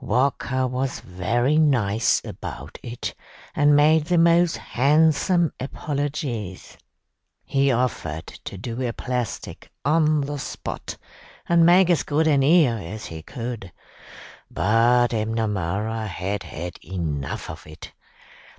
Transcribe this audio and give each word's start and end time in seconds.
Walker 0.03 0.65
was 0.65 0.99
very 0.99 1.59
nice 1.59 2.23
about 2.25 2.79
it, 2.81 3.13
and 3.55 3.75
made 3.75 4.05
the 4.05 4.17
most 4.17 4.57
handsome 4.57 5.53
apologies. 5.59 6.75
He 7.45 7.71
offered 7.71 8.25
to 8.25 8.57
do 8.57 8.81
a 8.81 8.93
plastic 8.93 9.69
on 9.85 10.21
the 10.21 10.39
spot, 10.39 10.97
and 11.47 11.67
make 11.67 11.91
as 11.91 12.01
good 12.01 12.25
an 12.25 12.41
ear 12.41 12.79
as 12.83 13.05
he 13.05 13.21
could, 13.21 13.71
but 14.49 15.09
M'Namara 15.13 16.07
had 16.07 16.41
had 16.41 16.79
enough 16.83 17.47
of 17.47 17.67
it. 17.67 17.93